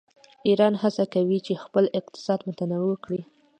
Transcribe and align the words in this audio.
ایران 0.47 0.73
هڅه 0.83 1.03
کوي 1.13 1.39
چې 1.45 1.61
خپل 1.63 1.85
اقتصاد 1.99 2.39
متنوع 2.49 2.95
کړي. 3.05 3.21